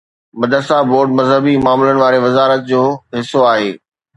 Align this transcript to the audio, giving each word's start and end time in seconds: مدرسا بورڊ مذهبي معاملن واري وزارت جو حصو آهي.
مدرسا 0.39 0.77
بورڊ 0.91 1.07
مذهبي 1.19 1.53
معاملن 1.65 1.97
واري 2.01 2.19
وزارت 2.25 2.61
جو 2.71 2.81
حصو 3.17 3.39
آهي. 3.53 3.71